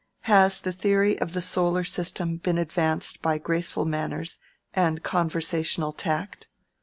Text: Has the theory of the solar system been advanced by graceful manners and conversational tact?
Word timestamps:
Has 0.21 0.59
the 0.61 0.71
theory 0.71 1.19
of 1.19 1.33
the 1.33 1.41
solar 1.43 1.83
system 1.83 2.37
been 2.37 2.57
advanced 2.57 3.21
by 3.21 3.37
graceful 3.37 3.85
manners 3.85 4.39
and 4.73 5.03
conversational 5.03 5.93
tact? 5.93 6.47